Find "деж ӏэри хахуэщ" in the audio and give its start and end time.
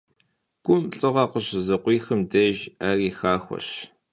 2.31-3.67